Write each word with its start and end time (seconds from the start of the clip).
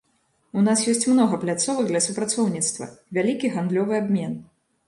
У 0.59 0.63
нас 0.67 0.79
ёсць 0.93 1.05
многа 1.11 1.39
пляцовак 1.43 1.85
для 1.91 2.01
супрацоўніцтва, 2.07 2.91
вялікі 3.19 3.55
гандлёвы 3.59 3.93
абмен. 4.03 4.33